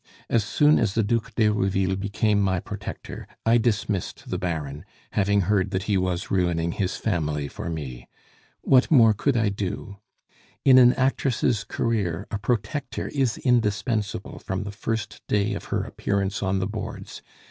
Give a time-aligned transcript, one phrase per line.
[0.31, 5.69] As soon as the Duc d'Herouville became my protector, I dismissed the Baron, having heard
[5.69, 8.09] that he was ruining his family for me.
[8.61, 9.99] What more could I do?
[10.65, 16.41] In an actress' career a protector is indispensable from the first day of her appearance
[16.41, 17.21] on the boards.